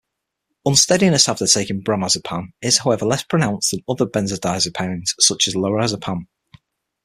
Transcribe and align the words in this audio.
Unsteadiness 0.65 1.29
after 1.29 1.45
taking 1.45 1.83
bromazepam 1.83 2.53
is, 2.63 2.79
however, 2.79 3.05
less 3.05 3.21
pronounced 3.21 3.69
than 3.69 3.83
other 3.87 4.07
benzodiazepines 4.07 5.13
such 5.19 5.47
as 5.47 5.53
lorazepam. 5.53 6.23